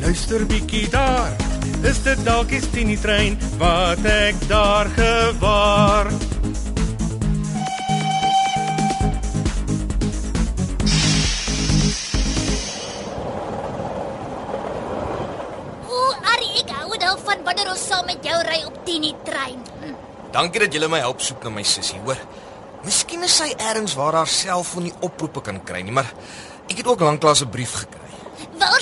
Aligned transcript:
luister 0.00 0.46
bietjie 0.46 0.88
daar. 0.88 1.32
Is 1.84 2.00
dit 2.04 2.24
dalk 2.24 2.50
die 2.52 2.60
Tini 2.72 2.96
trein 3.00 3.36
wat 3.60 4.04
ek 4.08 4.36
daar 4.48 4.88
gewaar? 4.96 6.08
Ooh, 15.88 16.32
Ari, 16.32 16.50
ek 16.62 16.72
hou 16.76 16.96
nou 16.96 17.14
van 17.24 17.44
wanneer 17.44 17.72
ons 17.72 17.86
saam 17.86 18.08
met 18.08 18.24
jou 18.24 18.40
ry 18.48 18.62
op 18.68 18.82
Tini 18.84 19.14
trein. 19.24 19.60
Hm. 19.80 19.96
Dankie 20.32 20.64
dat 20.64 20.76
julle 20.76 20.88
my 20.88 21.02
help 21.04 21.24
soek 21.24 21.44
na 21.44 21.56
my 21.60 21.66
sussie, 21.66 22.00
hoor. 22.04 22.20
Miskien 22.84 23.24
is 23.26 23.36
sy 23.36 23.50
ergens 23.58 23.96
waar 23.98 24.22
haar 24.22 24.30
selfoon 24.30 24.88
nie 24.88 24.94
oproepe 25.04 25.42
kan 25.44 25.60
kry 25.64 25.82
nie, 25.84 25.92
maar 25.92 26.08
ek 26.70 26.80
het 26.80 26.86
ook 26.88 27.04
lanklaas 27.04 27.44
'n 27.44 27.52
brief 27.52 27.74
gekry. 27.84 28.10
Begin 28.60 28.79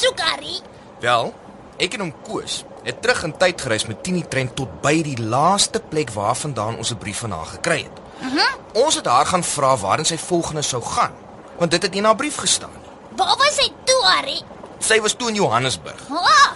soek, 0.00 0.20
Ari? 0.32 0.58
Wel, 1.02 1.32
ek 1.78 1.94
en 1.98 2.00
hom 2.06 2.14
Koos 2.26 2.64
het 2.86 3.02
terug 3.02 3.22
in 3.26 3.34
tyd 3.36 3.60
gereis 3.60 3.86
met 3.86 4.02
Tini 4.02 4.22
trein 4.30 4.48
tot 4.54 4.80
by 4.82 4.94
die 5.04 5.18
laaste 5.20 5.80
plek 5.90 6.10
waarvandaan 6.14 6.78
ons 6.80 6.90
'n 6.92 6.98
brief 6.98 7.18
van 7.24 7.30
haar 7.36 7.46
gekry 7.46 7.82
het. 7.82 7.96
Mhm. 8.20 8.36
Uh 8.36 8.42
-huh. 8.42 8.84
Ons 8.84 8.94
het 8.94 9.06
haar 9.06 9.26
gaan 9.26 9.44
vra 9.44 9.76
waarheen 9.76 10.06
sy 10.06 10.18
volgende 10.18 10.62
sou 10.62 10.82
gaan, 10.82 11.12
want 11.58 11.70
dit 11.70 11.82
het 11.82 11.90
nie 11.90 12.00
in 12.00 12.06
haar 12.06 12.16
brief 12.16 12.36
gestaan 12.36 12.70
nie. 12.82 12.90
Waar 13.16 13.36
was 13.36 13.56
hy 13.58 13.72
toe, 13.84 14.02
Ari? 14.18 14.42
Sy 14.78 15.00
was 15.00 15.12
toe 15.12 15.28
in 15.28 15.34
Johannesburg. 15.34 16.00
Oh, 16.10 16.52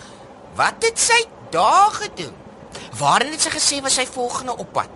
Wat 0.54 0.74
het 0.78 0.98
sy 1.00 1.24
daar 1.50 1.90
gedoen? 1.90 2.34
Waarin 2.98 3.32
het 3.32 3.40
sy 3.40 3.50
gesê 3.50 3.82
was 3.82 3.94
sy 3.94 4.06
volgende 4.06 4.56
op 4.56 4.72
pad? 4.72 4.88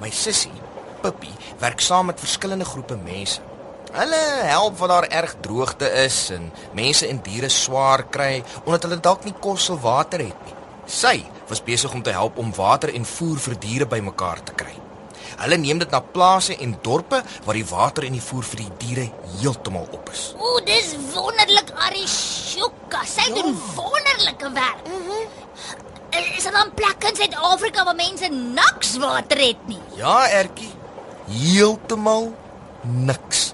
My 0.00 0.10
sussie, 0.10 0.52
Pippi, 1.02 1.30
werk 1.58 1.80
saam 1.80 2.06
met 2.06 2.18
verskillende 2.20 2.64
groepe 2.64 2.96
mense. 2.96 3.40
Hulle 3.92 4.20
help 4.44 4.78
waar 4.78 4.88
daar 4.88 5.06
erg 5.22 5.34
droogte 5.40 5.88
is 6.04 6.30
en 6.34 6.50
mense 6.76 7.06
en 7.08 7.20
diere 7.24 7.48
swaar 7.48 8.04
kry 8.12 8.42
omdat 8.64 8.82
hulle 8.84 9.00
dalk 9.00 9.24
nie 9.24 9.34
kos 9.40 9.70
of 9.72 9.80
water 9.82 10.20
het 10.20 10.44
nie. 10.46 10.54
Sy 10.88 11.14
was 11.48 11.62
besig 11.64 11.92
om 11.94 12.02
te 12.02 12.12
help 12.12 12.36
om 12.38 12.52
water 12.56 12.92
en 12.94 13.04
voer 13.04 13.40
vir 13.46 13.56
diere 13.60 13.86
bymekaar 13.88 14.42
te 14.44 14.52
kry. 14.52 14.74
Hulle 15.38 15.56
neem 15.60 15.78
dit 15.78 15.90
na 15.92 16.00
plase 16.00 16.56
en 16.60 16.76
dorpe 16.82 17.22
waar 17.44 17.54
die 17.56 17.66
water 17.68 18.04
en 18.08 18.16
die 18.16 18.22
voer 18.24 18.44
vir 18.52 18.62
die 18.64 18.70
diere 18.84 19.08
heeltemal 19.38 19.88
op 19.92 20.08
is. 20.12 20.32
ooh, 20.38 20.60
dis 20.64 20.94
wonderlik, 21.14 21.70
Ari 21.86 22.06
Sjoka. 22.06 23.04
Sy 23.06 23.28
doen 23.34 23.54
wonderlike 23.76 24.52
werk. 24.52 24.84
Mhm. 24.86 25.36
Is 26.36 26.46
er 26.46 26.52
dan 26.52 26.72
plekke 26.74 27.08
in 27.08 27.16
Suid-Afrika 27.16 27.84
waar 27.84 27.94
mense 27.94 28.28
niks 28.32 28.96
water 28.98 29.38
het 29.38 29.66
nie? 29.68 29.80
Ja, 29.96 30.28
Ertjie. 30.28 30.70
Heeltemal 31.28 32.32
niks. 32.82 33.47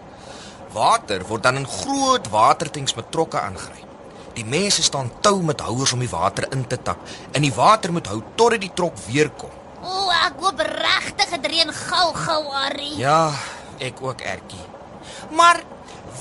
Water 0.75 1.23
word 1.29 1.45
dan 1.47 1.61
in 1.61 1.67
groot 1.71 2.29
watertanks 2.33 2.97
met 2.99 3.11
trokke 3.15 3.39
aangery. 3.39 3.85
Die 4.35 4.45
mense 4.45 4.83
staan 4.83 5.13
tou 5.23 5.37
met 5.47 5.61
houers 5.63 5.93
om 5.95 6.01
die 6.03 6.11
water 6.11 6.49
in 6.51 6.65
te 6.67 6.81
tap 6.83 6.99
en 7.31 7.45
die 7.47 7.55
water 7.55 7.93
moet 7.95 8.09
hou 8.11 8.19
totdat 8.35 8.65
die 8.65 8.73
trok 8.75 8.97
weer 9.07 9.31
kom. 9.31 9.53
Ooh, 9.85 10.11
ek 10.25 10.41
hoop 10.43 10.63
regtig 10.65 11.37
dit 11.37 11.47
reën 11.53 11.71
gou-gou, 11.71 12.41
Ari. 12.65 12.91
Ja, 12.99 13.31
ek 13.79 14.03
ook 14.03 14.25
Ertjie. 14.27 14.65
Maar 15.39 15.63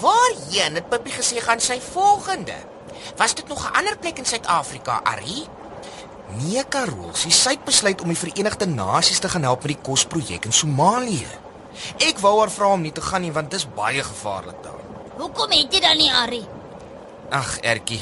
waarheen 0.04 0.78
het 0.78 0.90
Pippi 0.92 1.16
gesê 1.16 1.42
gaan 1.42 1.64
sy 1.64 1.80
volgende? 1.82 2.56
Was 3.18 3.34
dit 3.34 3.48
nog 3.48 3.66
'n 3.66 3.74
ander 3.78 3.98
plek 3.98 4.18
in 4.18 4.26
Suid-Afrika, 4.26 5.02
Ari? 5.04 5.48
Nee, 6.38 6.64
Karol, 6.70 7.14
sy 7.14 7.50
het 7.50 7.64
besluit 7.66 8.02
om 8.02 8.08
die 8.08 8.18
Verenigde 8.18 8.66
Nasies 8.66 9.20
te 9.20 9.30
gaan 9.30 9.44
help 9.44 9.64
met 9.64 9.76
die 9.76 9.84
kosprojek 9.84 10.46
in 10.46 10.54
Somalië. 10.54 11.28
Ek 12.04 12.20
wou 12.24 12.36
haar 12.40 12.52
vra 12.54 12.74
om 12.74 12.82
nie 12.82 12.94
te 12.96 13.02
gaan 13.02 13.24
nie 13.26 13.32
want 13.34 13.52
dit 13.52 13.60
is 13.60 13.70
baie 13.76 14.04
gevaarlik 14.04 14.60
daar. 14.66 14.82
Hoekom 15.18 15.52
het 15.54 15.74
jy 15.74 15.82
dan 15.82 15.98
nie, 15.98 16.12
Ari? 16.12 16.42
Ag, 17.34 17.58
Ertjie. 17.62 18.02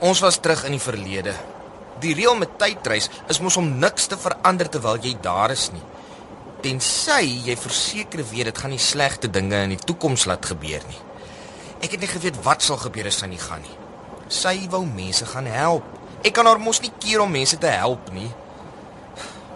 Ons 0.00 0.20
was 0.22 0.38
terug 0.38 0.64
in 0.66 0.76
die 0.76 0.82
verlede. 0.82 1.34
Die 2.02 2.14
reël 2.14 2.36
met 2.38 2.58
tydreis 2.58 3.08
is 3.30 3.40
mos 3.42 3.56
om 3.58 3.70
niks 3.82 4.06
te 4.06 4.18
verander 4.18 4.70
terwyl 4.70 5.00
jy 5.02 5.16
daar 5.22 5.50
is 5.50 5.68
nie. 5.74 5.82
Tensy 6.62 7.24
jy 7.46 7.54
verseker 7.58 8.22
weet 8.30 8.50
dit 8.50 8.58
gaan 8.58 8.74
nie 8.74 8.82
slegte 8.82 9.30
dinge 9.30 9.64
in 9.66 9.74
die 9.74 9.84
toekoms 9.90 10.26
laat 10.30 10.46
gebeur 10.46 10.82
nie. 10.90 11.02
Ek 11.82 11.92
het 11.94 12.02
nie 12.02 12.10
geweet 12.10 12.38
wat 12.46 12.62
sal 12.66 12.78
gebeur 12.82 13.10
as 13.10 13.20
sy 13.22 13.28
nie 13.30 13.42
gaan 13.42 13.62
nie. 13.62 13.76
Sy 14.30 14.54
wou 14.70 14.84
mense 14.86 15.26
gaan 15.26 15.46
help. 15.50 15.86
Ek 16.26 16.34
kan 16.34 16.46
haar 16.50 16.58
mos 16.62 16.82
nie 16.82 16.90
keer 16.98 17.22
om 17.22 17.30
mense 17.30 17.58
te 17.58 17.70
help 17.70 18.10
nie. 18.14 18.30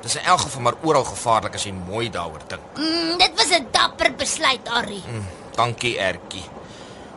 Dis 0.02 0.16
in 0.18 0.24
elk 0.26 0.40
geval 0.40 0.60
maar 0.60 0.80
oral 0.82 1.04
gevaarlik 1.04 1.54
as 1.54 1.64
jy 1.64 1.72
mooi 1.72 2.08
daaroor 2.10 2.42
dink. 2.50 2.62
Mm, 2.76 3.18
dit 3.18 3.32
was 3.38 3.50
'n 3.54 3.66
dapper 3.70 4.14
besluit, 4.14 4.68
Ari. 4.68 5.02
Hm, 5.06 5.22
dankie, 5.54 5.98
Ertjie. 5.98 6.44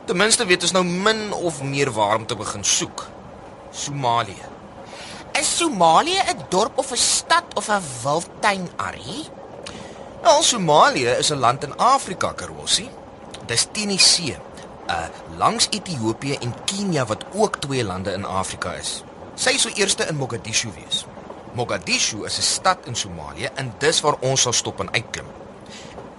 Ten 0.05 0.17
minste 0.17 0.45
weet 0.45 0.61
ons 0.61 0.71
nou 0.71 0.83
min 0.83 1.33
of 1.33 1.63
meer 1.63 1.91
waar 1.91 2.15
om 2.15 2.25
te 2.25 2.35
begin 2.35 2.63
soek. 2.63 3.07
Somalië. 3.71 4.45
Is 5.33 5.57
Somalië 5.57 6.19
'n 6.29 6.45
dorp 6.49 6.77
of 6.77 6.91
'n 6.91 6.97
stad 6.97 7.43
of 7.55 7.69
'n 7.69 7.81
wildtuin, 8.03 8.69
Ari? 8.75 9.25
Nou, 10.23 10.43
Somalië 10.43 11.17
is 11.17 11.29
'n 11.31 11.39
land 11.39 11.63
in 11.63 11.77
Afrika, 11.77 12.33
Karossie. 12.33 12.89
Dis 13.45 13.67
teen 13.71 13.87
die 13.87 13.99
see, 13.99 14.37
uh 14.87 15.07
langs 15.37 15.67
Ethiopië 15.69 16.37
en 16.41 16.53
Kenia 16.65 17.05
wat 17.05 17.25
ook 17.33 17.57
twee 17.57 17.83
lande 17.83 18.11
in 18.11 18.25
Afrika 18.25 18.73
is. 18.73 19.03
Sy 19.35 19.57
sou 19.57 19.73
eers 19.75 19.95
in 19.95 20.15
Mogadishu 20.15 20.71
wees. 20.75 21.05
Mogadishu 21.55 22.25
is 22.25 22.37
'n 22.37 22.41
stad 22.41 22.77
in 22.85 22.95
Somalië 22.95 23.49
en 23.55 23.73
dis 23.79 24.01
waar 24.01 24.17
ons 24.19 24.41
sal 24.41 24.53
stop 24.53 24.79
en 24.79 24.93
uitklim. 24.93 25.25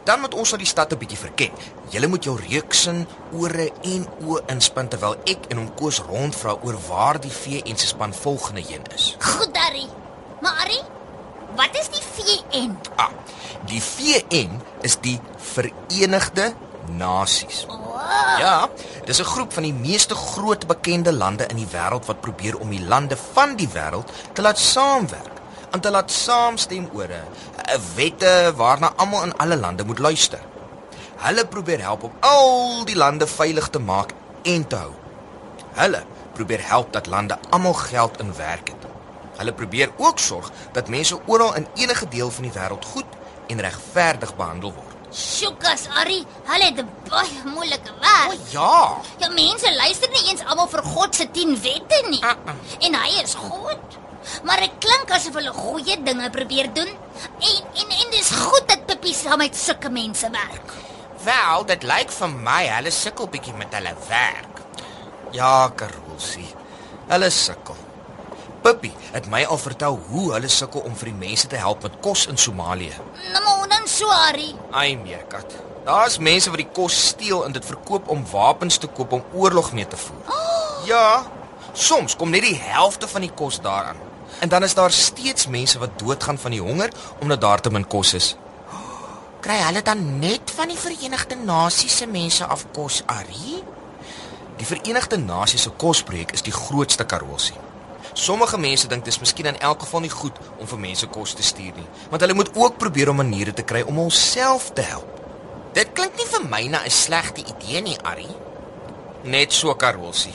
Dan 0.05 0.21
moet 0.21 0.35
ons 0.35 0.53
al 0.53 0.59
die 0.59 0.67
stad 0.67 0.93
'n 0.93 0.99
bietjie 0.99 1.19
verken. 1.19 1.51
Jy 1.91 2.07
moet 2.07 2.25
jou 2.25 2.41
reuksin, 2.49 3.07
ore 3.33 3.73
en 3.83 4.07
oë 4.23 4.47
inspan 4.47 4.89
terwyl 4.89 5.17
ek 5.25 5.39
en 5.49 5.57
hom 5.57 5.75
Koos 5.75 5.99
rondvra 5.99 6.57
oor 6.63 6.79
waar 6.89 7.21
die 7.21 7.31
vee 7.31 7.63
en 7.63 7.77
sy 7.77 7.87
span 7.87 8.15
volgende 8.15 8.61
heen 8.61 8.83
is. 8.95 9.17
Goed, 9.19 9.57
Ari. 9.57 9.87
Maar 10.41 10.53
Ari, 10.53 10.81
wat 11.57 11.77
is 11.79 11.89
die 11.89 12.03
VN? 12.15 12.79
Ah, 12.97 13.11
die 13.67 13.83
VN 13.83 14.61
is 14.81 14.97
die 15.01 15.21
Verenigde 15.37 16.55
Nasies. 16.89 17.67
Oh, 17.69 17.96
Ja, 18.39 18.69
dis 19.05 19.21
'n 19.21 19.25
groep 19.25 19.53
van 19.53 19.63
die 19.63 19.73
meeste 19.73 20.15
groot 20.15 20.67
bekende 20.67 21.13
lande 21.13 21.47
in 21.47 21.57
die 21.57 21.69
wêreld 21.73 22.07
wat 22.07 22.21
probeer 22.21 22.59
om 22.59 22.71
die 22.71 22.85
lande 22.85 23.17
van 23.33 23.57
die 23.57 23.69
wêreld 23.69 24.11
te 24.33 24.43
laat 24.43 24.59
saamwerk 24.59 25.37
en 25.71 25.81
te 25.81 25.91
laat 25.91 26.11
saamstem 26.11 26.89
oor 26.93 27.09
'n 27.09 27.27
'n 27.75 27.81
wette 27.95 28.53
waarna 28.57 28.93
almal 28.97 29.23
in 29.23 29.37
alle 29.37 29.57
lande 29.57 29.85
moet 29.85 29.99
luister. 29.99 30.41
Hulle 31.17 31.47
probeer 31.47 31.81
help 31.81 32.03
om 32.03 32.13
al 32.21 32.85
die 32.85 32.97
lande 32.97 33.27
veilig 33.27 33.69
te 33.69 33.79
maak 33.79 34.13
en 34.43 34.67
te 34.67 34.77
hou. 34.77 34.93
Hulle 35.75 36.03
probeer 36.33 36.69
help 36.69 36.93
dat 36.93 37.07
lande 37.07 37.39
almal 37.51 37.75
geld 37.75 38.21
in 38.21 38.37
werk 38.37 38.69
het. 38.69 38.83
Hulle 39.37 39.53
probeer 39.53 39.91
ook 39.97 40.19
sorg 40.19 40.51
dat 40.73 40.89
mense 40.89 41.19
oral 41.27 41.55
in 41.55 41.67
enige 41.75 42.09
deel 42.09 42.31
van 42.31 42.43
die 42.43 42.53
wêreld 42.53 42.85
goed 42.85 43.11
en 43.47 43.61
regverdig 43.61 44.37
behandel 44.37 44.73
word. 44.73 44.96
Sjokas, 45.13 45.87
Ari, 46.01 46.25
hulle 46.45 46.65
het 46.65 46.79
'n 46.79 46.89
baie 47.09 47.43
moeilike 47.45 47.93
werk. 48.01 48.33
O 48.33 48.37
ja. 48.51 48.97
Ja, 49.19 49.29
mense 49.29 49.75
luister 49.75 50.11
nie 50.11 50.31
eens 50.31 50.45
almal 50.45 50.69
vir 50.69 50.83
God 50.83 51.15
se 51.15 51.31
10 51.31 51.61
wette 51.63 52.07
nie. 52.09 52.23
Uh-uh. 52.23 52.55
En 52.81 52.95
hy 52.95 53.23
is 53.23 53.35
God. 53.35 53.79
Maar 54.43 54.61
dit 54.61 54.73
klink 54.79 55.11
asof 55.11 55.35
hulle 55.35 55.53
goeie 55.53 56.03
dinge 56.03 56.31
probeer 56.31 56.73
doen. 56.75 56.89
En 57.41 57.57
en 57.75 57.91
en 57.91 58.11
dis 58.11 58.31
goed 58.31 58.69
dat 58.69 58.87
Pippi 58.87 59.15
saam 59.15 59.39
met 59.39 59.57
sulke 59.57 59.91
mense 59.91 60.31
werk. 60.31 60.73
Wel, 61.25 61.65
dit 61.65 61.83
lyk 61.83 62.11
vir 62.11 62.29
my 62.29 62.67
hulle 62.67 62.91
sukkel 62.91 63.29
bietjie 63.29 63.55
met 63.55 63.75
hulle 63.75 63.95
werk. 64.09 64.63
Ja, 65.33 65.69
Karolsie. 65.69 66.49
Hulle 67.09 67.31
sukkel. 67.31 67.77
Pippi 68.63 68.93
het 69.13 69.27
my 69.31 69.45
al 69.45 69.59
vertel 69.59 69.99
hoe 70.09 70.33
hulle 70.33 70.49
sukkel 70.49 70.81
om 70.81 70.95
vir 70.99 71.13
die 71.13 71.19
mense 71.19 71.47
te 71.47 71.57
help 71.57 71.83
met 71.87 72.01
kos 72.03 72.27
in 72.27 72.37
Somalië. 72.37 72.95
Nou 73.33 73.56
maar 74.05 74.09
dan 74.09 74.17
so, 74.17 74.29
Ari? 74.29 74.55
Ai 74.71 74.97
meerkat. 74.97 75.55
Daar's 75.85 76.19
mense 76.19 76.51
wat 76.51 76.59
die 76.59 76.69
kos 76.73 77.07
steel 77.09 77.45
en 77.45 77.53
dit 77.53 77.65
verkoop 77.65 78.09
om 78.09 78.25
wapens 78.31 78.77
te 78.77 78.87
koop 78.87 79.13
om 79.13 79.25
oorlog 79.33 79.73
mee 79.73 79.87
te 79.87 79.97
voer. 79.97 80.35
Ja, 80.87 81.27
soms 81.73 82.17
kom 82.17 82.31
net 82.31 82.43
die 82.43 82.59
helfte 82.59 83.09
van 83.09 83.21
die 83.21 83.31
kos 83.31 83.61
daaraan. 83.61 83.97
En 84.41 84.49
dan 84.49 84.63
is 84.63 84.75
daar 84.75 84.91
steeds 84.91 85.47
mense 85.47 85.79
wat 85.79 85.99
doodgaan 85.99 86.39
van 86.39 86.51
die 86.51 86.61
honger 86.61 86.91
omdat 87.21 87.41
daar 87.41 87.61
te 87.61 87.71
min 87.71 87.87
kos 87.87 88.15
is. 88.15 88.37
Kry 89.41 89.57
hulle 89.63 89.83
dan 89.83 90.19
net 90.19 90.51
van 90.51 90.69
die 90.69 90.79
Verenigde 90.79 91.37
Nasies 91.37 91.97
se 91.97 92.07
mense 92.07 92.45
af 92.45 92.67
kos, 92.73 93.03
Ari? 93.07 93.63
Die 94.57 94.67
Verenigde 94.67 95.17
Nasies 95.17 95.63
se 95.63 95.71
kosprojek 95.71 96.33
is 96.33 96.43
die 96.43 96.53
grootste 96.53 97.05
karossie. 97.05 97.57
Sommige 98.17 98.57
mense 98.57 98.89
dink 98.89 99.05
dis 99.05 99.19
miskien 99.21 99.51
in 99.51 99.59
elk 99.61 99.83
geval 99.85 100.01
nie 100.01 100.11
goed 100.11 100.39
om 100.57 100.69
vir 100.71 100.79
mense 100.81 101.07
kos 101.13 101.35
te 101.37 101.45
stuur 101.45 101.75
nie, 101.77 101.85
want 102.09 102.23
hulle 102.25 102.37
moet 102.39 102.49
ook 102.57 102.79
probeer 102.81 103.11
om 103.13 103.21
maniere 103.21 103.53
te 103.53 103.65
kry 103.73 103.83
om 103.85 103.99
onsself 104.07 104.71
te 104.73 104.85
help. 104.89 105.19
Dit 105.77 105.93
klink 105.93 106.17
nie 106.17 106.29
vir 106.31 106.47
my 106.49 106.63
na 106.73 106.81
'n 106.87 106.91
slegte 106.91 107.45
idee 107.45 107.83
nie, 107.83 107.99
Ari. 108.01 108.29
Net 109.25 109.53
so 109.53 109.75
karossie. 109.75 110.33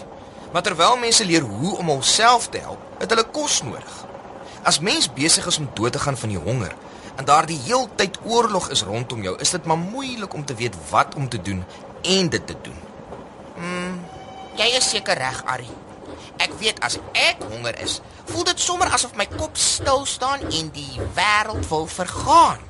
Maar 0.54 0.62
terwyl 0.62 0.98
mense 0.98 1.26
leer 1.26 1.42
hoe 1.42 1.78
om 1.78 1.90
onsself 1.90 2.50
te 2.50 2.60
help, 2.60 2.80
het 3.00 3.10
hulle 3.10 3.26
kos 3.32 3.64
nodig. 3.64 4.06
As 4.64 4.80
mens 4.80 5.14
besig 5.14 5.48
is 5.48 5.58
om 5.58 5.70
dood 5.74 5.92
te 5.92 6.00
gaan 6.00 6.18
van 6.18 6.30
die 6.30 6.38
honger 6.38 6.76
en 7.16 7.26
daar 7.26 7.46
die 7.46 7.60
heeltyd 7.66 8.20
oorlog 8.24 8.70
is 8.70 8.84
rondom 8.84 9.22
jou, 9.22 9.40
is 9.40 9.50
dit 9.50 9.66
maar 9.66 9.78
moeilik 9.78 10.34
om 10.34 10.46
te 10.46 10.56
weet 10.56 10.76
wat 10.90 11.16
om 11.16 11.30
te 11.30 11.42
doen 11.42 11.66
en 12.02 12.30
dit 12.30 12.48
te 12.48 12.56
doen. 12.62 12.80
Jy 14.56 14.76
is 14.78 14.90
seker 14.90 15.18
reg, 15.18 15.44
Ari. 15.46 15.91
Ek 16.42 16.54
weet 16.58 16.80
as 16.82 16.98
ek 17.14 17.44
honger 17.52 17.76
is, 17.84 18.00
voel 18.32 18.48
dit 18.50 18.60
sommer 18.60 18.90
asof 18.96 19.14
my 19.14 19.28
kop 19.30 19.58
stil 19.62 20.06
staan 20.10 20.42
en 20.50 20.72
die 20.74 20.98
wêreld 21.14 21.68
wil 21.70 21.86
vergaan. 21.86 22.64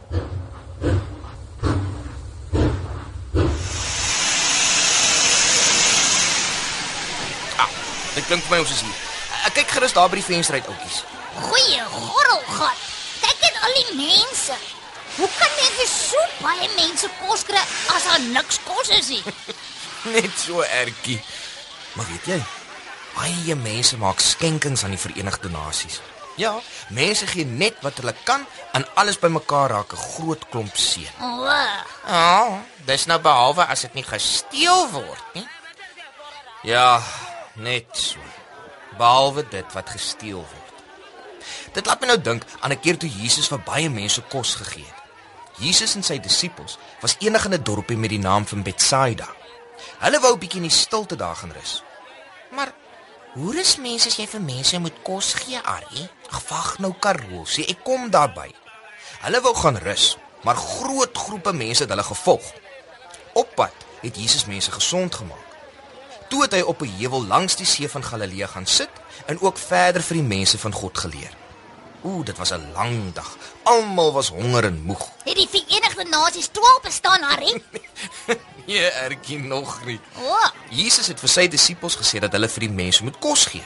Ah, 7.55 7.71
dit 8.15 8.27
klink 8.27 8.43
vir 8.43 8.51
my 8.51 8.59
ons 8.59 8.75
is 8.75 8.83
hier. 8.83 8.99
Ek 9.47 9.55
kyk 9.61 9.71
gerus 9.77 9.95
daar 9.95 10.11
by 10.11 10.19
die 10.19 10.27
venster 10.27 10.59
uit, 10.59 10.67
oudjies. 10.67 11.01
Goeie 11.47 11.87
gorrelgat. 11.95 12.87
Kyk 13.23 13.43
net 13.47 13.63
al 13.63 13.79
die 13.79 13.99
mense. 14.03 14.57
Hoe 15.15 15.29
kan 15.39 15.59
jy 15.63 15.69
vir 15.79 15.91
so 15.95 16.27
baie 16.43 16.67
mense 16.75 17.07
kos 17.23 17.47
kry 17.47 17.63
as 17.95 18.07
daar 18.09 18.31
niks 18.35 18.59
kos 18.67 18.91
is 18.99 19.13
nie? 19.15 19.23
Net 20.15 20.31
so 20.39 20.63
ertjie. 20.63 21.21
Maar 21.95 22.07
weet 22.07 22.29
jy, 22.33 22.37
baie 23.15 23.55
mense 23.55 23.97
maak 23.97 24.19
skenkings 24.19 24.83
aan 24.83 24.95
die 24.95 24.99
Verenigde 25.01 25.49
Nasies. 25.49 26.01
Ja, 26.39 26.55
mense 26.89 27.27
gee 27.27 27.45
net 27.45 27.75
wat 27.83 27.99
hulle 27.99 28.13
kan 28.23 28.45
en 28.73 28.85
alles 28.95 29.19
bymekaar 29.19 29.69
raak 29.69 29.93
'n 29.93 29.97
groot 29.97 30.49
klomp 30.49 30.75
seën. 30.75 31.11
O, 31.21 31.45
Ja, 32.07 32.45
oh, 32.47 32.59
dis 32.85 33.05
nou 33.05 33.19
behalwe 33.19 33.65
as 33.65 33.81
dit 33.81 33.93
nie 33.93 34.03
gesteel 34.03 34.89
word 34.91 35.23
nie. 35.33 35.47
Ja, 36.63 37.01
net 37.55 37.85
so. 37.91 38.19
Behalwe 38.97 39.47
dit 39.49 39.73
wat 39.73 39.89
gesteel 39.89 40.37
word. 40.37 40.73
Dit 41.73 41.85
laat 41.85 42.01
my 42.01 42.07
nou 42.07 42.21
dink 42.21 42.43
aan 42.59 42.71
'n 42.71 42.79
keer 42.79 42.97
toe 42.97 43.09
Jesus 43.09 43.47
vir 43.47 43.59
baie 43.59 43.89
mense 43.89 44.21
kos 44.21 44.55
gegee 44.55 44.85
het. 44.85 44.99
Jesus 45.57 45.95
en 45.95 46.03
sy 46.03 46.19
disippels 46.19 46.77
was 47.01 47.15
eendag 47.19 47.45
in 47.45 47.53
'n 47.53 47.63
dorpie 47.63 47.97
met 47.97 48.09
die 48.09 48.19
naam 48.19 48.47
van 48.47 48.63
Betsaida. 48.63 49.27
Hulle 49.99 50.19
wou 50.19 50.33
'n 50.33 50.39
bietjie 50.39 50.61
in 50.61 50.67
die 50.69 50.77
stilte 50.77 51.15
daar 51.15 51.35
gaan 51.35 51.51
rus. 51.51 51.83
Maar 52.49 52.73
hoe 53.33 53.55
is 53.59 53.77
mense 53.77 54.07
as 54.11 54.17
jy 54.19 54.25
vir 54.27 54.41
mense 54.43 54.79
moet 54.79 54.97
kos 55.07 55.33
gee, 55.39 55.59
Ari? 55.59 56.07
Ag 56.31 56.41
wag 56.49 56.79
nou 56.83 56.93
Karol, 56.99 57.45
sê 57.47 57.63
ek 57.71 57.83
kom 57.87 58.09
daarby. 58.11 58.49
Hulle 59.21 59.41
wou 59.45 59.53
gaan 59.55 59.79
rus, 59.83 60.15
maar 60.43 60.59
groot 60.59 61.17
groepe 61.17 61.53
mense 61.53 61.85
het 61.85 61.93
hulle 61.93 62.03
gevolg. 62.03 62.51
Op 63.33 63.55
pad 63.55 63.85
het 64.01 64.17
Jesus 64.17 64.45
mense 64.45 64.71
gesond 64.71 65.15
gemaak. 65.15 65.47
Toe 66.31 66.41
het 66.45 66.55
hy 66.55 66.61
op 66.61 66.81
'n 66.81 66.95
heuwel 66.97 67.25
langs 67.25 67.55
die 67.55 67.65
see 67.65 67.89
van 67.89 68.03
Galilea 68.03 68.47
gaan 68.47 68.65
sit 68.65 68.89
en 69.25 69.41
ook 69.41 69.57
verder 69.57 70.01
vir 70.01 70.17
die 70.17 70.29
mense 70.37 70.57
van 70.57 70.73
God 70.73 70.97
geleer. 70.97 71.33
Ooh, 72.03 72.25
dit 72.25 72.37
was 72.37 72.51
'n 72.51 72.71
lang 72.73 73.13
dag. 73.13 73.37
Almal 73.63 74.11
was 74.13 74.29
honger 74.29 74.63
en 74.65 74.81
moeg. 74.83 75.09
het 75.23 75.35
die 75.35 75.47
Verenigde 75.49 76.03
Nasies 76.03 76.47
12 76.47 76.81
bestaan, 76.81 77.23
Ari? 77.23 77.63
Nee, 78.65 78.89
ertjie 78.91 79.39
nog 79.39 79.85
nie. 79.85 79.99
O, 80.21 80.37
Jesus 80.69 81.07
het 81.11 81.19
vir 81.19 81.29
sy 81.29 81.47
disippels 81.51 81.97
gesê 81.99 82.21
dat 82.23 82.31
hulle 82.37 82.47
vir 82.47 82.67
die 82.67 82.75
mense 82.75 83.03
moet 83.03 83.17
kos 83.19 83.47
gee. 83.51 83.63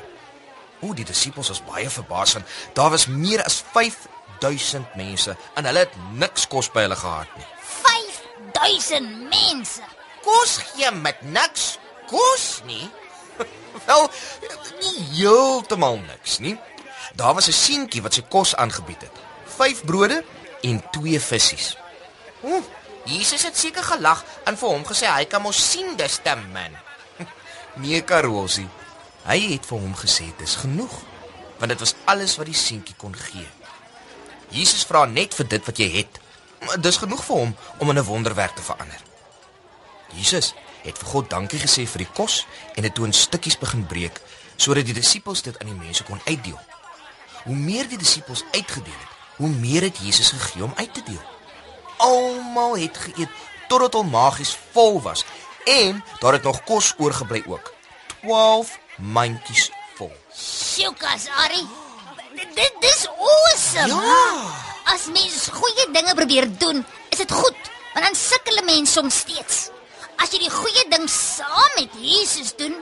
O, 0.82 0.94
die 0.96 1.06
disippels 1.06 1.52
was 1.52 1.62
baie 1.68 1.90
verbaas 1.92 2.36
want 2.38 2.54
daar 2.78 2.94
was 2.94 3.08
meer 3.12 3.44
as 3.44 3.60
5000 3.74 4.96
mense 4.96 5.36
en 5.56 5.68
hulle 5.68 5.84
het 5.86 5.98
niks 6.16 6.48
kos 6.48 6.72
by 6.74 6.88
hulle 6.88 6.98
gehad 7.00 7.36
nie. 7.38 7.48
5000 7.84 9.12
mense. 9.30 9.84
Kos 10.26 10.58
gee 10.72 10.92
met 10.92 11.22
niks 11.22 11.76
kos 12.10 12.62
nie. 12.66 12.88
Wel, 13.88 14.08
nie 14.80 14.96
heeltemal 15.20 16.00
niks 16.08 16.40
nie. 16.40 16.56
Daar 17.16 17.34
was 17.34 17.48
'n 17.48 17.60
seentjie 17.60 18.02
wat 18.02 18.14
sy 18.14 18.22
kos 18.22 18.56
aangebied 18.56 19.02
het. 19.02 19.16
5 19.58 19.86
brode 19.86 20.24
en 20.62 20.82
2 20.92 21.20
visse. 21.20 21.78
Ooh, 22.42 22.64
Jesus 23.06 23.44
het 23.46 23.58
seker 23.58 23.84
gelag 23.84 24.24
en 24.46 24.58
vir 24.58 24.70
hom 24.70 24.86
gesê 24.86 25.10
hy 25.12 25.26
kan 25.30 25.44
mos 25.46 25.60
sien 25.72 25.96
dis 25.98 26.20
te 26.24 26.36
min. 26.54 26.78
Nee, 27.82 28.02
Karosie. 28.02 28.68
Hy 29.26 29.40
het 29.52 29.66
vir 29.66 29.82
hom 29.82 29.96
gesê 29.98 30.30
dis 30.40 30.56
genoeg, 30.62 30.94
want 31.60 31.74
dit 31.74 31.82
was 31.82 31.96
alles 32.06 32.36
wat 32.40 32.50
die 32.50 32.58
seentjie 32.58 32.96
kon 32.98 33.14
gee. 33.18 33.48
Jesus 34.54 34.86
vra 34.86 35.06
net 35.06 35.34
vir 35.34 35.50
dit 35.50 35.66
wat 35.66 35.82
jy 35.82 35.90
het. 35.98 36.22
Maar 36.66 36.82
dis 36.82 36.98
genoeg 37.02 37.24
vir 37.26 37.42
hom 37.42 37.56
om 37.78 37.90
in 37.90 38.00
'n 38.00 38.10
wonderwerk 38.10 38.56
te 38.56 38.62
verander. 38.62 39.02
Jesus 40.14 40.54
het 40.84 40.98
vir 40.98 41.08
God 41.08 41.30
dankie 41.30 41.60
gesê 41.60 41.86
vir 41.88 42.06
die 42.06 42.14
kos 42.14 42.46
en 42.76 42.82
dit 42.82 42.94
toe 42.96 43.06
in 43.06 43.14
stukkies 43.14 43.58
begin 43.58 43.86
breek 43.86 44.22
sodat 44.56 44.86
die 44.86 44.94
disippels 44.94 45.42
dit 45.42 45.60
aan 45.60 45.68
die 45.68 45.82
mense 45.86 46.04
kon 46.04 46.22
uitdeel. 46.26 46.60
Hoe 47.44 47.56
meer 47.56 47.88
die 47.88 47.98
disippels 47.98 48.44
uitgedeel 48.52 49.00
het, 49.00 49.10
hoe 49.38 49.50
meer 49.50 49.82
het 49.82 49.98
Jesus 49.98 50.30
gegee 50.30 50.64
om 50.64 50.74
uit 50.76 50.94
te 50.94 51.04
deel. 51.04 51.35
Almal 52.06 52.78
het 52.78 52.98
geëet 52.98 53.30
totdat 53.70 53.94
hul 53.98 54.04
maagies 54.14 54.54
vol 54.76 55.00
was 55.02 55.24
en 55.66 56.04
daar 56.22 56.34
het 56.38 56.44
nog 56.46 56.62
kos 56.64 56.94
oorgebly 57.02 57.42
ook. 57.50 57.72
12 58.22 58.78
mandjies 59.02 59.72
vol. 59.98 60.12
Sjoekas, 60.38 61.26
Ari. 61.44 61.64
Dit- 62.56 62.76
dis 62.80 63.08
awesome. 63.10 63.88
Ja. 64.04 64.54
As 64.94 65.06
mens 65.10 65.48
goeie 65.52 65.86
dinge 65.92 66.14
probeer 66.16 66.46
doen, 66.58 66.86
is 67.10 67.18
dit 67.18 67.32
goed, 67.32 67.58
want 67.94 68.06
dan 68.06 68.16
sukkel 68.16 68.56
'n 68.62 68.66
mens 68.66 68.92
soms 68.94 69.18
steeds. 69.18 69.70
As 70.18 70.30
jy 70.32 70.40
die 70.40 70.50
goeie 70.50 70.86
ding 70.90 71.10
saam 71.10 71.72
met 71.76 71.90
Jesus 72.00 72.56
doen, 72.56 72.76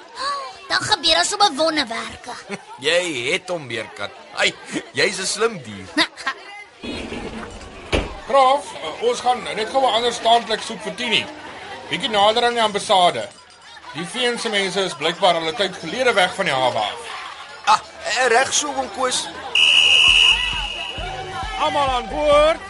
dan 0.68 0.82
gebeur 0.82 1.14
daar 1.16 1.26
sommer 1.26 1.52
wonderwerke. 1.56 2.34
Jy 2.80 3.32
het 3.32 3.50
hom 3.50 3.66
meerkat. 3.66 4.12
Ai, 4.36 4.54
jy's 4.94 5.18
'n 5.20 5.26
slim 5.26 5.62
dier. 5.64 5.88
Graaf, 8.28 8.72
uh, 8.74 9.08
ons 9.10 9.20
gaan 9.20 9.42
net 9.44 9.70
gou 9.70 9.82
'n 9.84 9.96
ander 10.00 10.14
staanplek 10.14 10.62
soek 10.62 10.82
vir 10.82 10.96
Tini. 10.96 11.26
Bietjie 11.90 12.10
nader 12.10 12.44
aan 12.44 12.54
die 12.54 12.64
ambassade. 12.64 13.28
Die 13.94 14.06
Veense 14.06 14.50
mense 14.50 14.80
is 14.80 14.96
blykbaar 14.96 15.36
al 15.36 15.50
'n 15.50 15.56
tyd 15.56 15.76
gelede 15.82 16.14
weg 16.14 16.36
van 16.36 16.46
die 16.46 16.54
hawe 16.54 16.78
af. 16.78 17.00
Ah, 17.66 17.80
eh, 18.06 18.28
reg 18.28 18.54
so 18.54 18.68
om 18.68 18.90
koes. 18.96 19.28
Almal 21.60 21.90
aan 21.90 22.08
boord. 22.10 22.64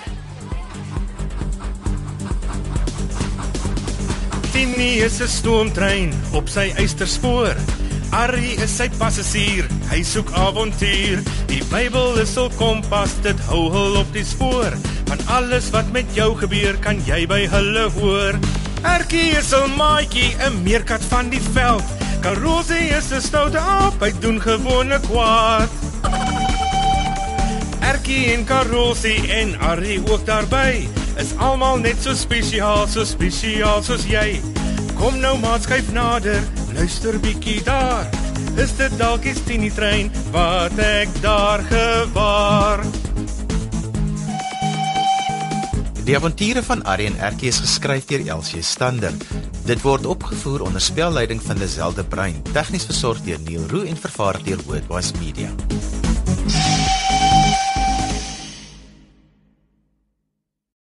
Tini 4.51 5.01
is 5.01 5.22
'n 5.22 5.27
stoomtrein 5.27 6.24
op 6.33 6.50
sy 6.50 6.74
eysterspoor. 6.77 7.55
Arrie 8.12 8.55
is 8.62 8.75
sy 8.75 8.89
passasier, 8.98 9.65
hy 9.89 10.03
soek 10.03 10.31
avontuur. 10.31 11.24
Die 11.45 11.63
Bybel 11.65 12.19
is 12.19 12.36
hul 12.36 12.50
kompas, 12.57 13.22
dit 13.22 13.39
hou 13.39 13.72
hul 13.72 13.98
op 13.98 14.13
die 14.13 14.25
spoor. 14.25 14.74
Van 15.05 15.19
alles 15.25 15.69
wat 15.69 15.91
met 15.91 16.05
jou 16.13 16.36
gebeur, 16.38 16.77
kan 16.81 17.00
jy 17.05 17.25
by 17.27 17.48
hulle 17.51 17.89
hoor. 18.00 18.39
Erkie 18.83 19.31
is 19.38 19.53
'n 19.53 19.75
maatjie, 19.77 20.36
'n 20.39 20.63
meerkat 20.63 21.03
van 21.10 21.29
die 21.29 21.41
veld. 21.53 21.83
Karosie 22.22 22.89
is 22.98 23.12
'n 23.12 23.22
stoute 23.22 23.60
aap, 23.60 24.00
hy 24.00 24.12
doen 24.19 24.41
gewone 24.41 25.00
kwaad. 25.00 25.69
Erkie 27.79 28.33
en 28.33 28.45
Karosie 28.45 29.31
en 29.31 29.60
Arrie 29.60 30.01
ook 30.12 30.25
daarby. 30.25 30.88
Is 31.17 31.36
almal 31.38 31.77
net 31.77 32.01
so 32.01 32.13
spesiaal, 32.13 32.88
so 32.88 33.03
spesiaal 33.03 33.83
soos 33.83 34.05
jy. 34.05 34.41
Kom 34.95 35.19
nou 35.19 35.38
maat 35.38 35.63
skuif 35.63 35.91
nader, 35.91 36.41
luister 36.74 37.19
bietjie 37.19 37.63
daar. 37.63 38.07
Is 38.57 38.75
dit 38.77 38.98
dalk 38.98 39.25
die 39.25 39.36
Tini 39.45 39.72
trein 39.74 40.12
wat 40.31 40.77
ek 40.79 41.10
daar 41.22 41.63
gewaar? 41.69 42.86
Die 46.03 46.15
avonture 46.17 46.60
van 46.67 46.81
Arrie 46.83 47.07
en 47.07 47.15
Erkie 47.24 47.48
is 47.48 47.62
geskryf 47.63 48.10
deur 48.10 48.25
Elsie 48.36 48.62
Stander. 48.62 49.15
Dit 49.63 49.86
word 49.86 50.03
opgevoer 50.05 50.65
onder 50.67 50.83
spelleiding 50.83 51.39
van 51.41 51.60
Lazelle 51.63 51.95
de 51.95 52.03
Bruin, 52.03 52.41
tegnies 52.51 52.89
versorg 52.91 53.24
deur 53.24 53.39
Neil 53.48 53.63
Roo 53.72 53.88
en 53.88 53.98
vervaar 53.98 54.43
deur 54.43 54.60
Worldwide 54.67 55.19
Media. 55.24 55.93